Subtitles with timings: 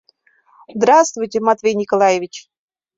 [0.75, 2.49] —Здравствуйте, Матвей Николаевич!